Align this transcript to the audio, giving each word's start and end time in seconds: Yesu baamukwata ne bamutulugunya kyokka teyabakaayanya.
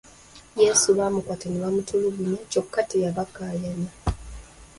Yesu 0.63 0.87
baamukwata 0.97 1.45
ne 1.49 1.59
bamutulugunya 1.63 2.37
kyokka 2.51 2.81
teyabakaayanya. 2.89 3.91